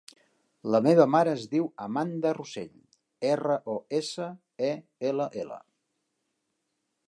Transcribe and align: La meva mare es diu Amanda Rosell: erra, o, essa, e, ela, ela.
La 0.75 0.79
meva 0.87 1.03
mare 1.15 1.33
es 1.39 1.43
diu 1.51 1.67
Amanda 1.87 2.31
Rosell: 2.39 2.73
erra, 3.35 3.59
o, 3.77 3.77
essa, 4.01 4.33
e, 4.73 4.73
ela, 5.11 5.31
ela. 5.45 5.63